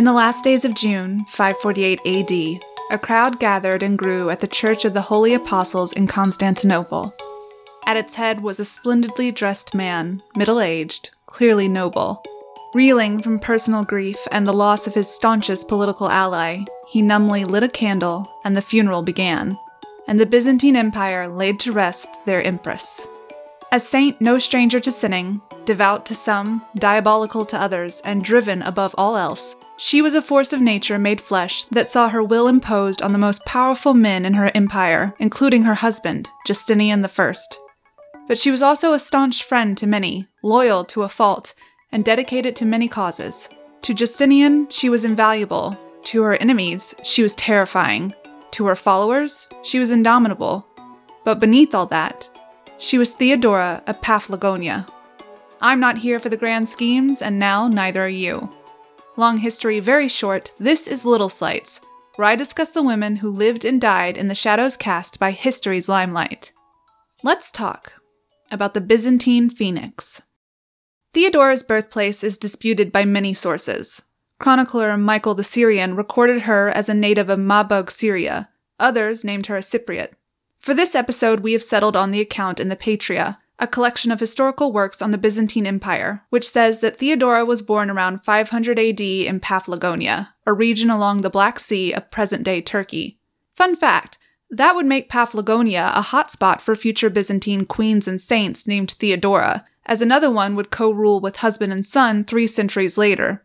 [0.00, 4.48] In the last days of June, 548 AD, a crowd gathered and grew at the
[4.48, 7.14] Church of the Holy Apostles in Constantinople.
[7.84, 12.22] At its head was a splendidly dressed man, middle aged, clearly noble.
[12.72, 17.62] Reeling from personal grief and the loss of his staunchest political ally, he numbly lit
[17.62, 19.58] a candle, and the funeral began,
[20.08, 23.06] and the Byzantine Empire laid to rest their empress.
[23.72, 28.96] A saint no stranger to sinning, devout to some, diabolical to others, and driven above
[28.98, 33.00] all else, she was a force of nature made flesh that saw her will imposed
[33.00, 37.34] on the most powerful men in her empire, including her husband, Justinian I.
[38.26, 41.54] But she was also a staunch friend to many, loyal to a fault,
[41.92, 43.48] and dedicated to many causes.
[43.82, 45.78] To Justinian, she was invaluable.
[46.06, 48.14] To her enemies, she was terrifying.
[48.50, 50.66] To her followers, she was indomitable.
[51.24, 52.28] But beneath all that,
[52.80, 54.86] she was Theodora of Paphlagonia.
[55.60, 58.50] I'm not here for the grand schemes, and now neither are you.
[59.16, 61.82] Long history, very short, this is Little Slights,
[62.16, 65.88] where I discuss the women who lived and died in the shadows cast by history's
[65.88, 66.52] limelight.
[67.22, 67.92] Let's talk
[68.50, 70.22] about the Byzantine Phoenix.
[71.12, 74.00] Theodora's birthplace is disputed by many sources.
[74.38, 78.48] Chronicler Michael the Syrian recorded her as a native of Mabug, Syria.
[78.78, 80.12] Others named her a Cypriot.
[80.60, 84.20] For this episode, we have settled on the account in the Patria, a collection of
[84.20, 89.00] historical works on the Byzantine Empire, which says that Theodora was born around 500 AD
[89.00, 93.18] in Paphlagonia, a region along the Black Sea of present day Turkey.
[93.54, 94.18] Fun fact
[94.50, 100.02] that would make Paphlagonia a hotspot for future Byzantine queens and saints named Theodora, as
[100.02, 103.44] another one would co rule with husband and son three centuries later.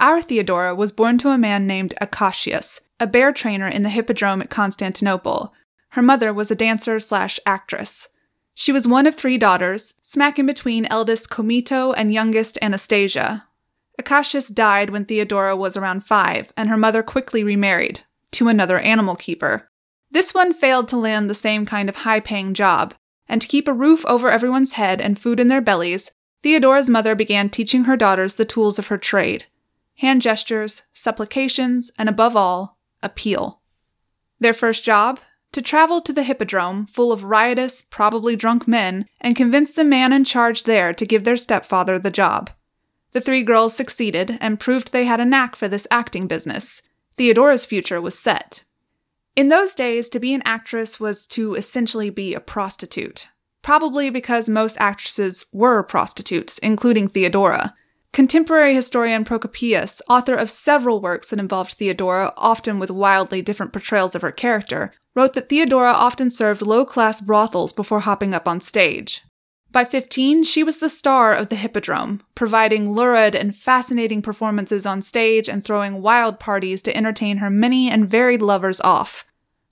[0.00, 4.40] Our Theodora was born to a man named Acacius, a bear trainer in the Hippodrome
[4.40, 5.52] at Constantinople,
[5.98, 8.06] her mother was a dancer slash actress.
[8.54, 13.48] She was one of three daughters, smack in between eldest Comito and youngest Anastasia.
[13.98, 19.16] Acacius died when Theodora was around five, and her mother quickly remarried to another animal
[19.16, 19.68] keeper.
[20.08, 22.94] This one failed to land the same kind of high paying job,
[23.28, 26.12] and to keep a roof over everyone's head and food in their bellies,
[26.44, 29.46] Theodora's mother began teaching her daughters the tools of her trade
[29.96, 33.62] hand gestures, supplications, and above all, appeal.
[34.38, 35.18] Their first job
[35.52, 40.12] to travel to the Hippodrome, full of riotous, probably drunk men, and convince the man
[40.12, 42.50] in charge there to give their stepfather the job.
[43.12, 46.82] The three girls succeeded and proved they had a knack for this acting business.
[47.16, 48.64] Theodora's future was set.
[49.34, 53.28] In those days, to be an actress was to essentially be a prostitute.
[53.62, 57.74] Probably because most actresses were prostitutes, including Theodora.
[58.12, 64.14] Contemporary historian Procopius, author of several works that involved Theodora, often with wildly different portrayals
[64.14, 68.60] of her character, wrote that Theodora often served low class brothels before hopping up on
[68.60, 69.24] stage.
[69.72, 75.02] By 15, she was the star of the Hippodrome, providing lurid and fascinating performances on
[75.02, 79.24] stage and throwing wild parties to entertain her many and varied lovers off.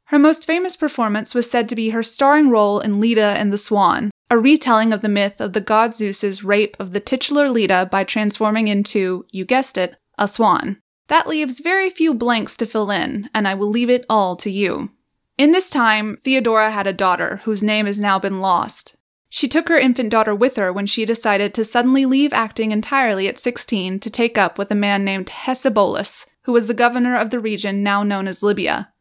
[0.06, 3.56] Her most famous performance was said to be her starring role in Leda and the
[3.56, 7.88] Swan, a retelling of the myth of the god Zeus's rape of the titular Leda
[7.88, 10.80] by transforming into, you guessed it, a swan.
[11.06, 14.50] That leaves very few blanks to fill in, and I will leave it all to
[14.50, 14.90] you.
[15.38, 18.96] In this time, Theodora had a daughter whose name has now been lost.
[19.28, 23.28] She took her infant daughter with her when she decided to suddenly leave acting entirely
[23.28, 27.28] at 16 to take up with a man named Hecebolus, who was the governor of
[27.28, 28.92] the region now known as Libya.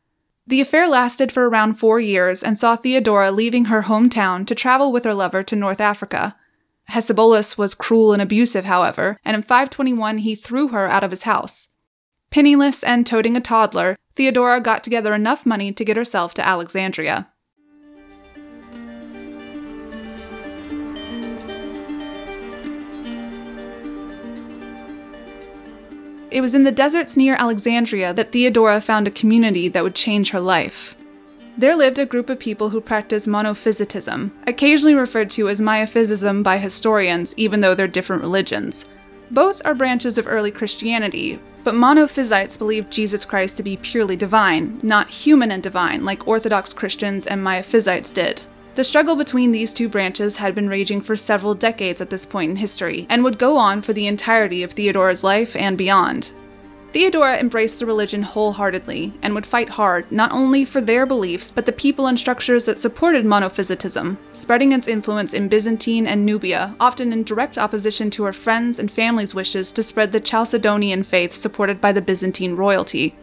[0.46, 4.91] The affair lasted for around four years and saw Theodora leaving her hometown to travel
[4.91, 6.35] with her lover to North Africa.
[6.90, 11.23] Hecebolus was cruel and abusive, however, and in 521 he threw her out of his
[11.23, 11.69] house.
[12.35, 17.29] Penniless and toting a toddler, Theodora got together enough money to get herself to Alexandria.
[26.29, 30.31] It was in the deserts near Alexandria that Theodora found a community that would change
[30.31, 30.94] her life.
[31.57, 36.58] There lived a group of people who practiced monophysitism, occasionally referred to as Miaphysism by
[36.58, 38.84] historians, even though they're different religions.
[39.32, 44.80] Both are branches of early Christianity, but monophysites believed Jesus Christ to be purely divine,
[44.84, 48.44] not human and divine like Orthodox Christians and Miaphysites did.
[48.76, 52.52] The struggle between these two branches had been raging for several decades at this point
[52.52, 56.32] in history, and would go on for the entirety of Theodora's life and beyond.
[56.96, 61.66] Theodora embraced the religion wholeheartedly and would fight hard not only for their beliefs but
[61.66, 67.12] the people and structures that supported monophysitism, spreading its influence in Byzantine and Nubia, often
[67.12, 71.82] in direct opposition to her friends' and family's wishes to spread the Chalcedonian faith supported
[71.82, 73.14] by the Byzantine royalty.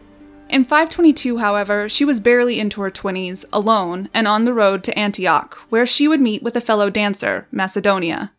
[0.50, 4.98] In 522, however, she was barely into her 20s, alone, and on the road to
[4.98, 8.34] Antioch, where she would meet with a fellow dancer, Macedonia.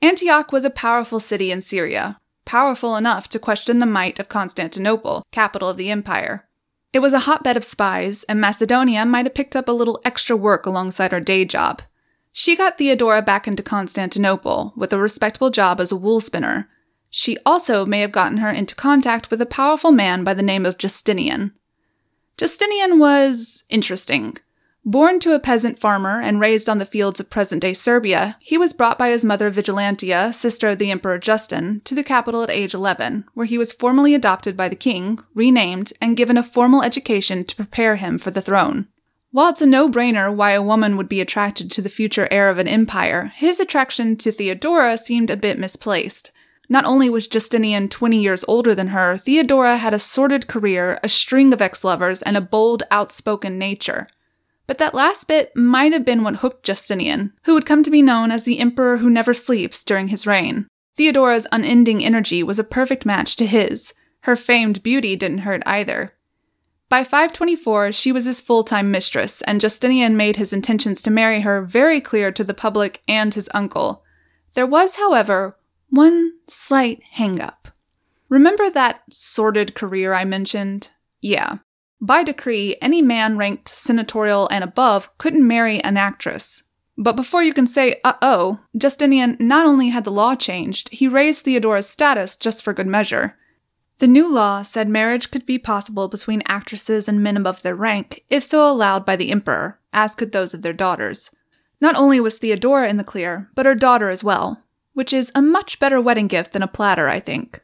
[0.00, 5.22] Antioch was a powerful city in Syria, powerful enough to question the might of Constantinople,
[5.30, 6.48] capital of the empire.
[6.94, 10.34] It was a hotbed of spies, and Macedonia might have picked up a little extra
[10.34, 11.82] work alongside her day job.
[12.32, 16.70] She got Theodora back into Constantinople with a respectable job as a wool spinner.
[17.10, 20.64] She also may have gotten her into contact with a powerful man by the name
[20.64, 21.52] of Justinian.
[22.38, 24.38] Justinian was interesting.
[24.88, 28.56] Born to a peasant farmer and raised on the fields of present day Serbia, he
[28.56, 32.48] was brought by his mother Vigilantia, sister of the Emperor Justin, to the capital at
[32.48, 36.82] age 11, where he was formally adopted by the king, renamed, and given a formal
[36.82, 38.88] education to prepare him for the throne.
[39.30, 42.48] While it's a no brainer why a woman would be attracted to the future heir
[42.48, 46.32] of an empire, his attraction to Theodora seemed a bit misplaced.
[46.70, 51.10] Not only was Justinian 20 years older than her, Theodora had a sordid career, a
[51.10, 54.08] string of ex lovers, and a bold, outspoken nature.
[54.68, 58.02] But that last bit might have been what hooked Justinian, who would come to be
[58.02, 60.68] known as the emperor who never sleeps during his reign.
[60.96, 63.94] Theodora's unending energy was a perfect match to his.
[64.20, 66.12] Her famed beauty didn't hurt either.
[66.90, 71.40] By 524, she was his full time mistress, and Justinian made his intentions to marry
[71.40, 74.04] her very clear to the public and his uncle.
[74.52, 75.56] There was, however,
[75.88, 77.68] one slight hang-up.
[78.28, 80.90] Remember that sordid career I mentioned?
[81.22, 81.58] Yeah.
[82.00, 86.62] By decree, any man ranked senatorial and above couldn't marry an actress.
[86.96, 91.08] But before you can say, uh oh, Justinian not only had the law changed, he
[91.08, 93.36] raised Theodora's status just for good measure.
[93.98, 98.24] The new law said marriage could be possible between actresses and men above their rank,
[98.30, 101.32] if so allowed by the emperor, as could those of their daughters.
[101.80, 104.62] Not only was Theodora in the clear, but her daughter as well,
[104.92, 107.60] which is a much better wedding gift than a platter, I think.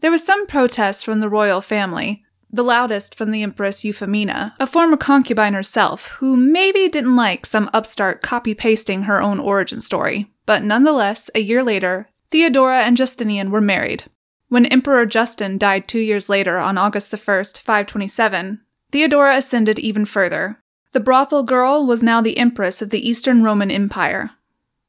[0.00, 4.66] There was some protest from the royal family, the loudest from the Empress Euphemina, a
[4.66, 10.26] former concubine herself, who maybe didn't like some upstart copy pasting her own origin story.
[10.46, 14.04] But nonetheless, a year later, Theodora and Justinian were married.
[14.48, 18.60] When Emperor Justin died two years later on August 1, 527,
[18.90, 20.60] Theodora ascended even further.
[20.92, 24.30] The brothel girl was now the Empress of the Eastern Roman Empire,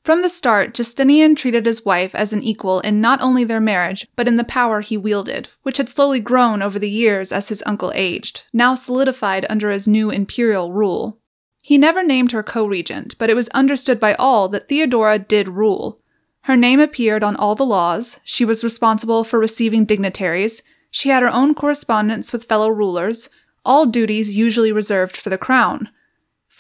[0.04, 4.08] from the start, Justinian treated his wife as an equal in not only their marriage,
[4.16, 7.62] but in the power he wielded, which had slowly grown over the years as his
[7.68, 11.20] uncle aged, now solidified under his new imperial rule.
[11.62, 15.48] He never named her co regent, but it was understood by all that Theodora did
[15.48, 16.02] rule.
[16.46, 21.22] Her name appeared on all the laws, she was responsible for receiving dignitaries, she had
[21.22, 23.30] her own correspondence with fellow rulers,
[23.64, 25.90] all duties usually reserved for the crown.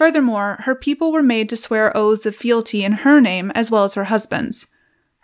[0.01, 3.83] Furthermore, her people were made to swear oaths of fealty in her name as well
[3.83, 4.65] as her husband's.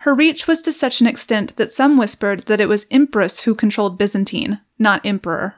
[0.02, 3.56] Her reach was to such an extent that some whispered that it was Empress who
[3.56, 5.56] controlled Byzantine, not Emperor.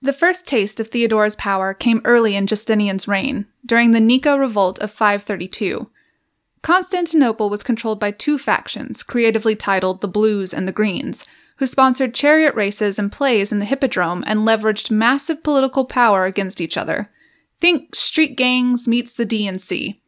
[0.00, 4.78] The first taste of Theodora's power came early in Justinian's reign, during the Nika Revolt
[4.78, 5.90] of 532.
[6.62, 12.14] Constantinople was controlled by two factions, creatively titled the Blues and the Greens, who sponsored
[12.14, 17.10] chariot races and plays in the Hippodrome and leveraged massive political power against each other.
[17.60, 20.00] Think street gangs meets the DNC.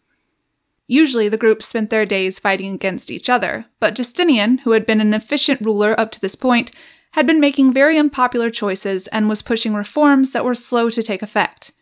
[0.87, 5.01] Usually, the groups spent their days fighting against each other, but Justinian, who had been
[5.01, 6.73] an efficient ruler up to this point,
[7.13, 11.23] had been making very unpopular choices and was pushing reforms that were slow to take
[11.23, 11.73] effect.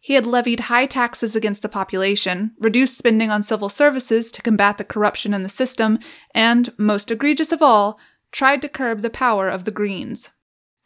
[0.00, 4.76] He had levied high taxes against the population, reduced spending on civil services to combat
[4.76, 5.98] the corruption in the system,
[6.34, 8.00] and, most egregious of all,
[8.32, 10.30] tried to curb the power of the Greens.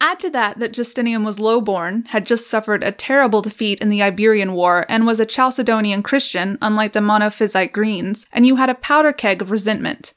[0.01, 4.03] Add to that that Justinian was lowborn, had just suffered a terrible defeat in the
[4.03, 8.75] Iberian War, and was a Chalcedonian Christian, unlike the Monophysite Greens, and you had a
[8.75, 10.13] powder keg of resentment.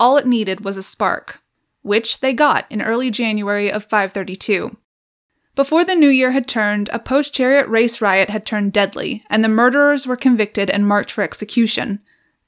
[0.00, 1.42] All it needed was a spark,
[1.82, 4.76] which they got in early January of 532.
[5.54, 9.44] Before the new year had turned, a post chariot race riot had turned deadly, and
[9.44, 12.00] the murderers were convicted and marked for execution.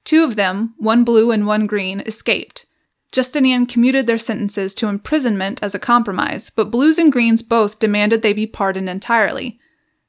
[0.05, 2.67] Two of them, one blue and one green, escaped.
[3.12, 8.23] Justinian commuted their sentences to imprisonment as a compromise, but Blues and Greens both demanded
[8.23, 9.61] they be pardoned entirely.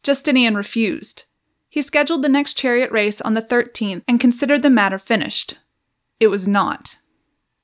[0.03, 1.25] Justinian refused.
[1.69, 5.57] He scheduled the next chariot race on the 13th and considered the matter finished.
[6.19, 6.97] It was not.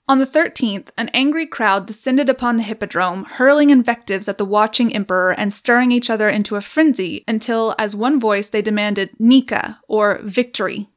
[0.09, 4.93] On the 13th, an angry crowd descended upon the hippodrome, hurling invectives at the watching
[4.93, 9.79] emperor and stirring each other into a frenzy until, as one voice, they demanded Nika,
[9.87, 10.89] or victory.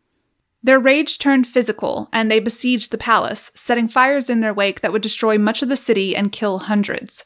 [0.62, 4.92] Their rage turned physical, and they besieged the palace, setting fires in their wake that
[4.92, 7.24] would destroy much of the city and kill hundreds.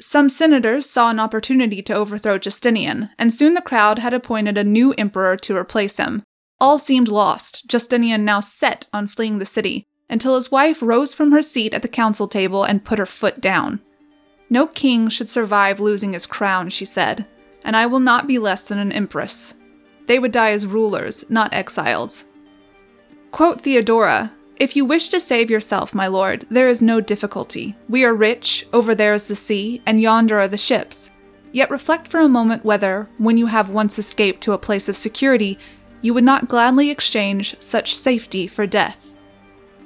[0.00, 4.64] Some senators saw an opportunity to overthrow Justinian, and soon the crowd had appointed a
[4.64, 6.22] new emperor to replace him.
[6.60, 11.32] All seemed lost, Justinian now set on fleeing the city, until his wife rose from
[11.32, 13.80] her seat at the council table and put her foot down.
[14.50, 17.26] No king should survive losing his crown, she said,
[17.64, 19.54] and I will not be less than an empress.
[20.06, 22.26] They would die as rulers, not exiles.
[23.34, 27.74] Quote Theodora If you wish to save yourself, my lord, there is no difficulty.
[27.88, 31.10] We are rich, over there is the sea, and yonder are the ships.
[31.50, 34.96] Yet reflect for a moment whether, when you have once escaped to a place of
[34.96, 35.58] security,
[36.00, 39.10] you would not gladly exchange such safety for death.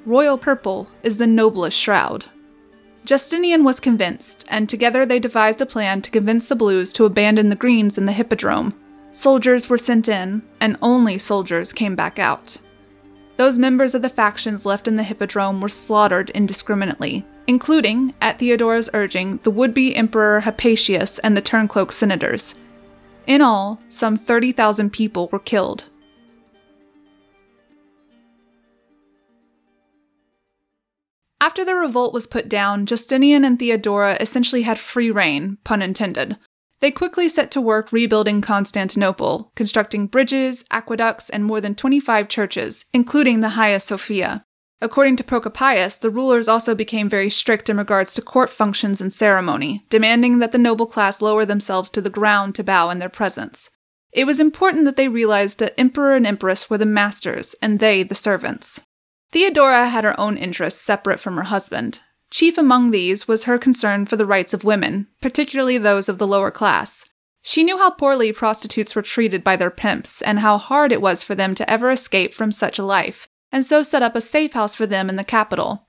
[0.05, 2.25] Royal purple is the noblest shroud.
[3.03, 7.49] Justinian was convinced, and together they devised a plan to convince the Blues to abandon
[7.49, 8.79] the Greens in the Hippodrome.
[9.11, 12.59] Soldiers were sent in, and only soldiers came back out.
[13.39, 18.89] Those members of the factions left in the Hippodrome were slaughtered indiscriminately, including, at Theodora's
[18.93, 22.55] urging, the would be Emperor Hypatius and the Turncloak senators.
[23.27, 25.85] In all, some 30,000 people were killed.
[31.39, 36.35] After the revolt was put down, Justinian and Theodora essentially had free reign, pun intended.
[36.81, 42.85] They quickly set to work rebuilding Constantinople, constructing bridges, aqueducts, and more than 25 churches,
[42.93, 44.45] including the Hagia Sophia.
[44.81, 49.11] According to Procopius, the rulers also became very strict in regards to court functions and
[49.11, 53.09] ceremony, demanding that the noble class lower themselves to the ground to bow in their
[53.09, 53.69] presence.
[54.13, 58.03] It was important that they realized that emperor and empress were the masters and they
[58.03, 58.81] the servants.
[59.31, 64.05] Theodora had her own interests separate from her husband, Chief among these was her concern
[64.05, 67.05] for the rights of women, particularly those of the lower class.
[67.41, 71.23] She knew how poorly prostitutes were treated by their pimps and how hard it was
[71.23, 74.53] for them to ever escape from such a life, and so set up a safe
[74.53, 75.87] house for them in the capital.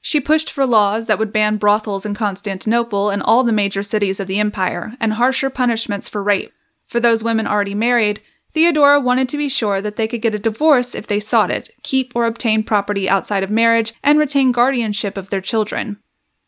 [0.00, 4.20] She pushed for laws that would ban brothels in Constantinople and all the major cities
[4.20, 6.52] of the empire, and harsher punishments for rape.
[6.86, 8.20] For those women already married,
[8.56, 11.68] Theodora wanted to be sure that they could get a divorce if they sought it,
[11.82, 16.00] keep or obtain property outside of marriage, and retain guardianship of their children.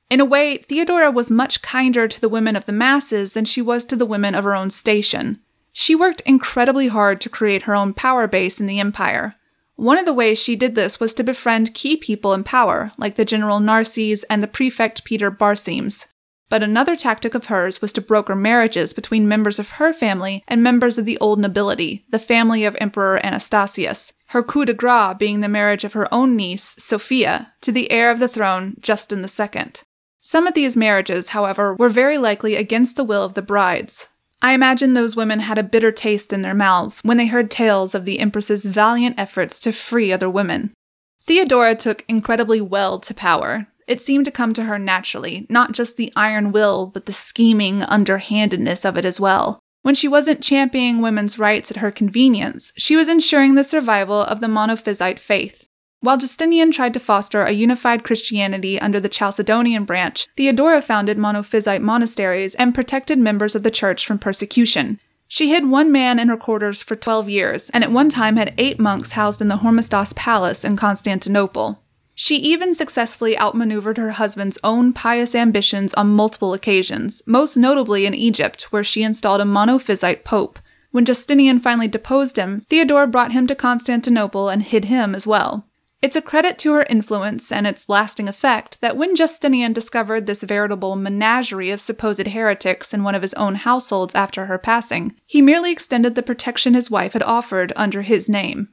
[0.08, 3.60] In a way, Theodora was much kinder to the women of the masses than she
[3.60, 5.40] was to the women of her own station.
[5.74, 9.34] She worked incredibly hard to create her own power base in the empire.
[9.76, 13.16] One of the ways she did this was to befriend key people in power, like
[13.16, 16.06] the general Narses and the prefect Peter Barsames.
[16.48, 20.62] But another tactic of hers was to broker marriages between members of her family and
[20.62, 25.40] members of the old nobility, the family of Emperor Anastasius, her coup de grace being
[25.40, 29.72] the marriage of her own niece, Sophia, to the heir of the throne, Justin II.
[30.20, 34.08] Some of these marriages, however, were very likely against the will of the brides.
[34.40, 37.94] I imagine those women had a bitter taste in their mouths when they heard tales
[37.94, 40.72] of the Empress's valiant efforts to free other women.
[41.22, 45.96] Theodora took incredibly well to power, it seemed to come to her naturally, not just
[45.96, 49.58] the iron will, but the scheming underhandedness of it as well.
[49.82, 54.40] When she wasn't championing women's rights at her convenience, she was ensuring the survival of
[54.40, 55.64] the Monophysite faith.
[56.00, 61.80] While Justinian tried to foster a unified Christianity under the Chalcedonian branch, Theodora founded Monophysite
[61.80, 65.00] monasteries and protected members of the church from persecution.
[65.26, 68.54] She hid one man in her quarters for 12 years, and at one time had
[68.58, 71.82] eight monks housed in the Hormisdas Palace in Constantinople.
[72.20, 78.12] She even successfully outmaneuvered her husband's own pious ambitions on multiple occasions, most notably in
[78.12, 80.58] Egypt, where she installed a monophysite pope.
[80.90, 85.68] When Justinian finally deposed him, Theodora brought him to Constantinople and hid him as well.
[86.02, 90.42] It's a credit to her influence and its lasting effect that when Justinian discovered this
[90.42, 95.40] veritable menagerie of supposed heretics in one of his own households after her passing, he
[95.40, 98.70] merely extended the protection his wife had offered under his name.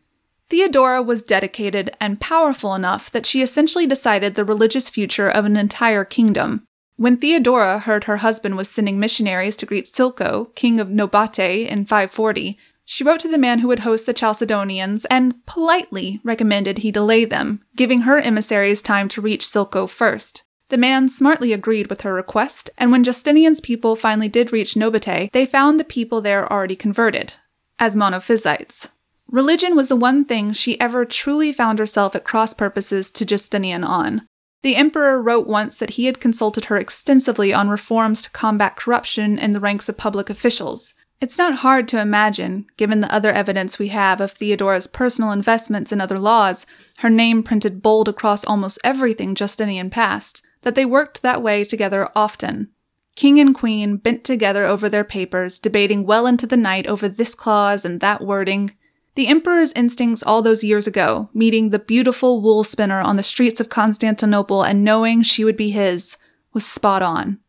[0.50, 5.58] Theodora was dedicated and powerful enough that she essentially decided the religious future of an
[5.58, 6.66] entire kingdom.
[6.98, 11.86] When Theodora heard her husband was sending missionaries to greet Silko, king of Nobate, in
[11.86, 16.92] 540, she wrote to the man who would host the Chalcedonians and politely recommended he
[16.92, 20.44] delay them, giving her emissaries time to reach Silko first.
[20.70, 25.32] The man smartly agreed with her request, and when Justinian's people finally did reach Nobate,
[25.32, 27.36] they found the people there already converted,
[27.78, 28.90] as monophysites.
[29.30, 33.84] Religion was the one thing she ever truly found herself at cross purposes to Justinian
[33.84, 34.28] on.
[34.62, 39.38] The emperor wrote once that he had consulted her extensively on reforms to combat corruption
[39.38, 40.94] in the ranks of public officials.
[41.22, 45.92] It's not hard to imagine, given the other evidence we have of Theodora's personal investments
[45.92, 46.66] in other laws,
[46.98, 52.10] her name printed bold across almost everything Justinian passed, that they worked that way together
[52.16, 52.72] often.
[53.16, 57.34] King and queen bent together over their papers, debating well into the night over this
[57.34, 58.76] clause and that wording.
[59.16, 63.62] The Emperor's instincts all those years ago, meeting the beautiful wool spinner on the streets
[63.62, 66.18] of Constantinople and knowing she would be his,
[66.54, 67.40] was spot on.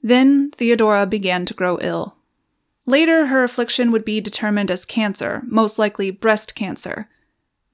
[0.00, 2.18] Then Theodora began to grow ill.
[2.86, 7.08] Later, her affliction would be determined as cancer, most likely breast cancer.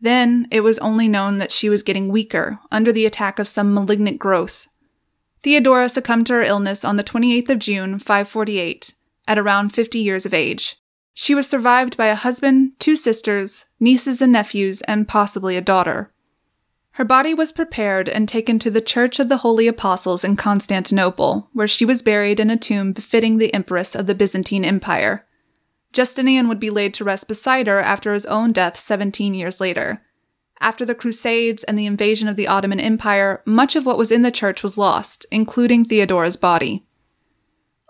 [0.00, 3.74] Then, it was only known that she was getting weaker, under the attack of some
[3.74, 4.68] malignant growth.
[5.42, 8.94] Theodora succumbed to her illness on the 28th of June, 548,
[9.26, 10.79] at around 50 years of age.
[11.14, 16.12] She was survived by a husband, two sisters, nieces and nephews, and possibly a daughter.
[16.92, 21.48] Her body was prepared and taken to the Church of the Holy Apostles in Constantinople,
[21.52, 25.26] where she was buried in a tomb befitting the Empress of the Byzantine Empire.
[25.92, 30.02] Justinian would be laid to rest beside her after his own death 17 years later.
[30.60, 34.22] After the Crusades and the invasion of the Ottoman Empire, much of what was in
[34.22, 36.86] the church was lost, including Theodora's body.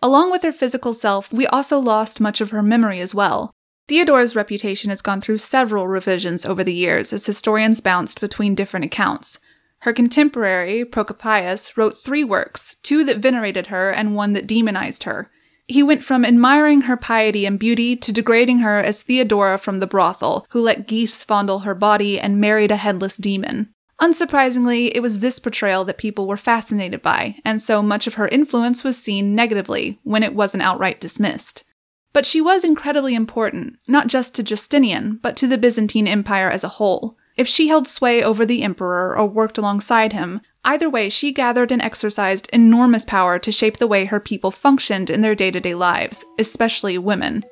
[0.03, 3.53] Along with her physical self, we also lost much of her memory as well.
[3.87, 8.87] Theodora's reputation has gone through several revisions over the years as historians bounced between different
[8.87, 9.41] accounts.
[9.81, 15.31] Her contemporary, Procopius, wrote three works, two that venerated her and one that demonized her.
[15.67, 19.87] He went from admiring her piety and beauty to degrading her as Theodora from the
[19.87, 23.73] brothel, who let geese fondle her body and married a headless demon.
[24.01, 28.29] Unsurprisingly, it was this portrayal that people were fascinated by, and so much of her
[28.29, 31.65] influence was seen negatively when it wasn't outright dismissed.
[32.13, 36.65] But she was incredibly important, not just to Justinian, but to the Byzantine Empire as
[36.65, 37.17] a whole.
[37.37, 41.71] If she held sway over the emperor or worked alongside him, either way, she gathered
[41.71, 45.61] and exercised enormous power to shape the way her people functioned in their day to
[45.61, 47.45] day lives, especially women.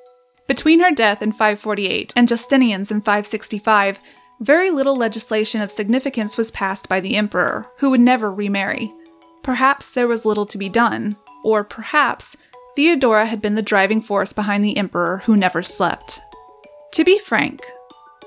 [0.46, 4.00] Between her death in 548 and Justinian's in 565,
[4.40, 8.94] very little legislation of significance was passed by the emperor, who would never remarry.
[9.42, 12.36] Perhaps there was little to be done, or perhaps
[12.76, 16.20] Theodora had been the driving force behind the emperor who never slept.
[16.92, 17.60] To be frank,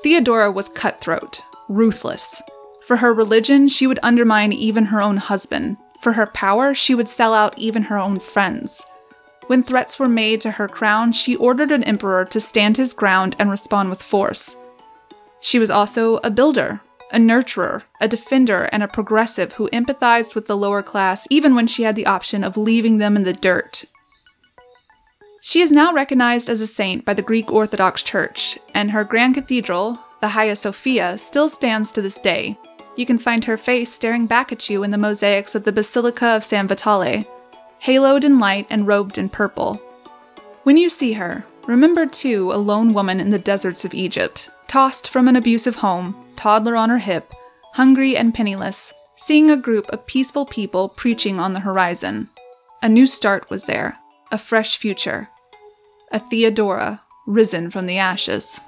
[0.04, 2.42] Theodora was cutthroat, ruthless.
[2.86, 5.78] For her religion, she would undermine even her own husband.
[6.02, 8.86] For her power, she would sell out even her own friends.
[9.48, 13.36] When threats were made to her crown, she ordered an emperor to stand his ground
[13.40, 14.56] and respond with force.
[15.42, 16.82] She was also a builder,
[17.12, 21.68] a nurturer, a defender, and a progressive who empathized with the lower class even when
[21.68, 23.86] she had the option of leaving them in the dirt
[25.44, 29.34] she is now recognized as a saint by the Greek Orthodox Church, and her grand
[29.34, 32.60] cathedral, the Hagia Sophia, still stands to this day.
[32.96, 36.28] You can find her face staring back at you in the mosaics of the Basilica
[36.28, 37.26] of San Vitale,
[37.84, 39.82] haloed in light and robed in purple.
[40.62, 45.10] When you see her, remember too a lone woman in the deserts of Egypt, tossed
[45.10, 47.34] from an abusive home, toddler on her hip,
[47.74, 52.30] hungry and penniless, seeing a group of peaceful people preaching on the horizon.
[52.82, 53.98] A new start was there,
[54.32, 55.28] a fresh future,
[56.10, 58.62] a Theodora risen from the ashes.